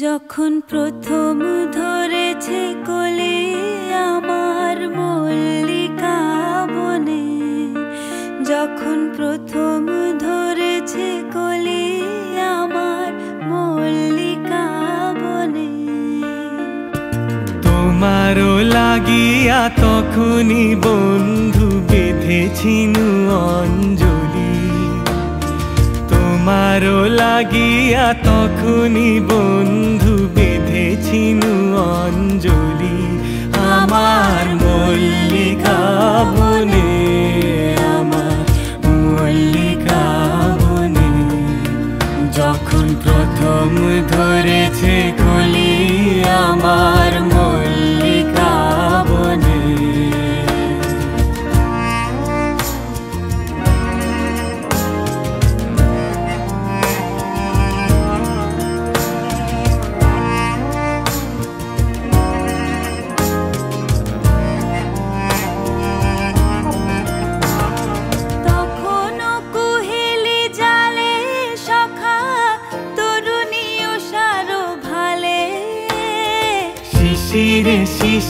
যখন 0.00 0.52
প্রথম 0.70 1.36
ধরেছে 1.72 2.60
কলে 2.86 3.36
আমার 4.12 4.76
মল্লিকা 4.98 6.18
বনে, 6.74 7.26
যখন 8.44 8.98
প্রথম 9.16 9.80
ধরেছে 10.18 11.08
কলে 11.34 11.84
আমার 12.52 13.08
মল্লিকা 13.50 14.64
বনে। 15.22 15.72
তোমারও 17.62 18.52
লাগিয়া 18.76 19.60
তখনই 19.84 20.66
বন্ধু 20.86 21.66
বেঁধেছিনু 21.90 23.06
অঞ্জলি 23.52 24.21
তোমারও 26.44 26.98
লাগিয়া 27.22 28.06
তখনই 28.28 29.12
বন্ধু 29.30 30.14
বেঁধেছি 30.34 31.22
নু 31.40 31.54
অঞ্জলি 31.94 32.98
আমার 33.74 34.44
মল্লিকা 34.62 35.80
বনে, 36.34 36.90
আমার 37.98 38.36
মল্লিকা 38.86 40.04
বনে, 40.62 41.10
যখন 42.38 42.86
প্রথম 43.04 43.68
ধরেছে 44.14 44.94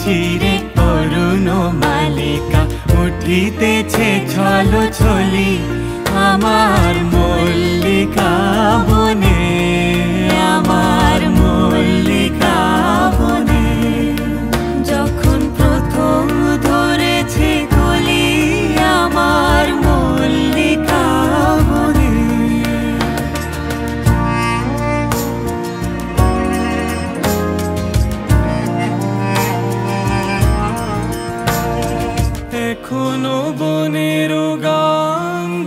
শিশিরে 0.03 0.55
করুন 0.79 1.47
মালিকা 1.83 2.63
উঠিতেছে 3.03 4.09
ছল 4.33 4.73
ছলি 4.99 5.51
আমার 6.29 6.95
মল্লিকা। 7.13 7.92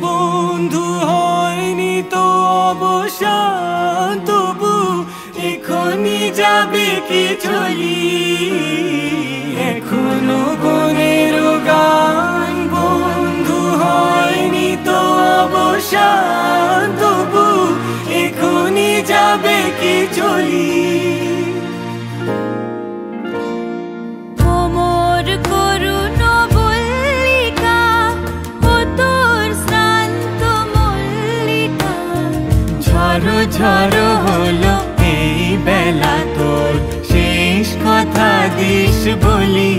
বন্ধু 0.02 0.86
হয়নি 1.04 1.96
তো 2.14 2.26
অবসান 2.66 4.12
তবু 4.28 4.74
এখনই 5.48 6.22
যাবে 6.40 6.88
কি 7.08 7.24
চলি 7.44 8.02
এখনও 9.70 10.42
বনের 10.64 11.15
ঝড়ো 33.66 34.10
হলো 34.26 34.74
এই 35.14 35.58
বেলা 35.66 36.16
তোর। 36.36 36.74
শেষ 37.12 37.68
কথা 37.86 38.32
দিস 38.58 39.00
বলি, 39.24 39.74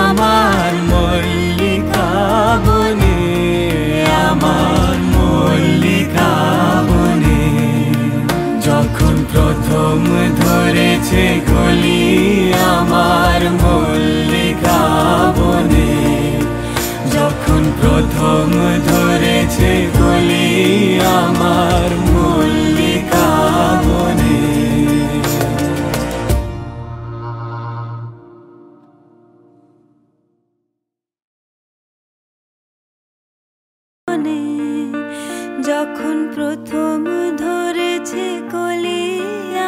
আমার 0.00 0.72
মল্লিকা 0.90 2.10
বনে, 2.64 3.20
আমার 4.28 4.96
মল্লিকা 5.14 6.32
বনে। 6.88 7.42
যখন 8.66 9.14
প্রথম 9.32 9.98
ধরেছে 10.42 11.24
গলি, 11.50 12.04
আমার 12.74 13.40
মল্লিকা 13.62 14.80
বনে। 15.38 15.92
যখন 17.14 17.62
প্রথম 17.80 18.46
ধরেছে 18.88 19.72
গলি, 19.98 20.48
আমার 21.20 21.90
বনে 34.10 34.44
যখন 35.68 36.16
প্রথম 36.34 36.98
ধরেছে 37.44 38.26
কলি 38.52 39.04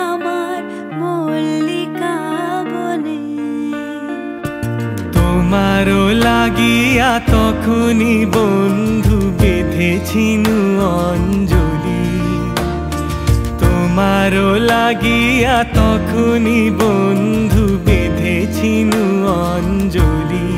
আমার 0.06 0.58
মল্লিকা 1.00 2.16
বনে। 2.72 3.22
তোমারও 5.16 6.02
লাগিয়া 6.26 7.10
তখনই 7.34 8.16
বন্ধু 8.36 9.18
বেঁধেছিনু 9.40 10.56
অঞ্জলি 11.02 12.04
তোমারও 13.62 14.50
লাগিয়া 14.72 15.56
তখনই 15.78 16.62
বন্ধু 16.82 17.64
বেঁধেছিনু 17.86 19.02
অঞ্জলি 19.46 20.48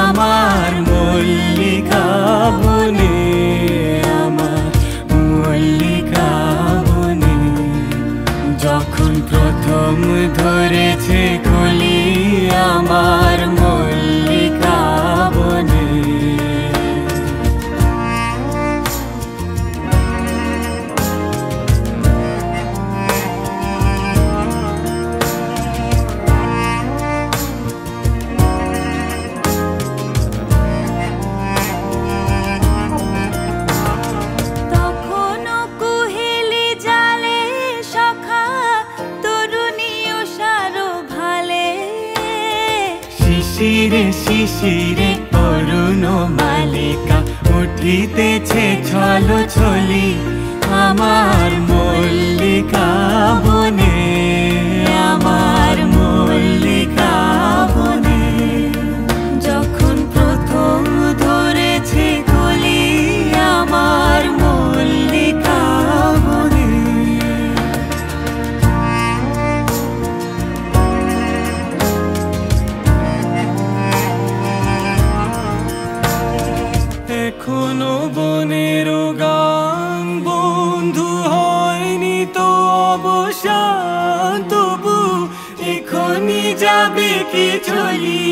আমার 0.00 0.72
মল্লিকা 0.90 1.47
বনে 2.58 3.17
আমার 3.17 3.17
শিশিরে 43.58 44.04
শিশিরে 44.22 45.10
অরুণ 45.44 46.02
মালিকা 46.38 47.18
উঠিতেছে 47.58 48.64
ছল 48.88 49.28
ছলি 49.54 50.06
এখনও 77.28 77.94
বনের 78.16 78.88
গান 79.22 80.04
বন্ধু 80.28 81.08
হয়নি 81.34 82.18
তো 82.36 82.48
অবসান, 82.92 84.34
তবু 84.52 84.98
এখনই 85.74 86.44
যাবে 86.64 87.10
কি 87.32 87.48
চলি 87.68 88.24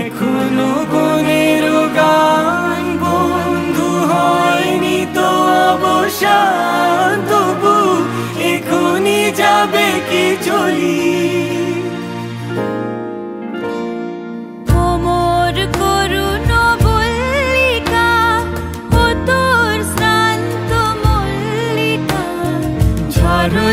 এখনও 0.00 0.70
বনের 0.92 1.64
গান 1.98 2.82
বন্ধু 3.04 3.88
হয়নি 4.12 4.98
তো 5.16 5.28
অবসান। 5.72 6.93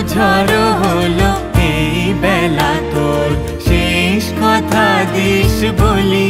ঝড় 0.07 0.55
হলো, 0.81 1.31
এই 1.69 2.13
বেলা 2.21 2.73
তোর 2.93 3.29
শেষ 3.67 4.23
কথা 4.41 4.87
দিস 5.13 5.57
বলি, 5.81 6.29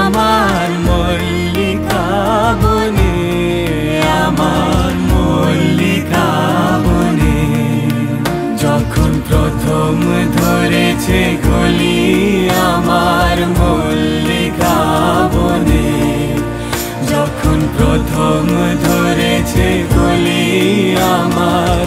আমার 0.00 0.68
মল্লিকা 0.86 2.06
বনে, 2.62 3.16
আমার 4.24 4.92
মল্লিকা 5.10 6.28
বনে। 6.86 7.38
যখন 8.62 9.10
প্রথম 9.28 9.94
ধরেছে 10.36 11.20
গলি, 11.46 12.00
আমার 12.74 13.36
মল্লিকা 13.58 14.76
বনে। 15.34 15.88
যখন 17.10 17.58
প্রথম 17.76 18.42
ধরেছে 18.84 19.68
গলি, 19.94 20.44
আমার 21.16 21.86